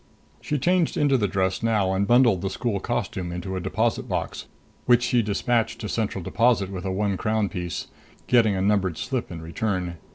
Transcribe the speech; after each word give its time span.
She 0.41 0.57
changed 0.57 0.97
into 0.97 1.15
the 1.15 1.27
dress 1.27 1.61
now 1.61 1.93
and 1.93 2.07
bundled 2.07 2.41
the 2.41 2.49
school 2.49 2.79
costume 2.79 3.31
into 3.31 3.55
a 3.55 3.59
deposit 3.59 4.09
box, 4.09 4.47
which 4.87 5.03
she 5.03 5.21
dispatched 5.21 5.79
to 5.81 5.87
Central 5.87 6.23
Deposit 6.23 6.71
with 6.71 6.85
a 6.85 6.91
one 6.91 7.17
crown 7.17 7.49
piece, 7.49 7.85
getting 8.25 8.55
a 8.55 8.61
numbered 8.61 8.97
slip 8.97 9.31
in 9.31 9.43
return. 9.43 9.97